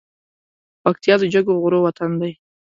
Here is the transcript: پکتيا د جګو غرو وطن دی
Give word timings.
پکتيا 0.83 1.15
د 1.19 1.23
جګو 1.33 1.53
غرو 1.61 1.79
وطن 1.87 2.11
دی 2.21 2.31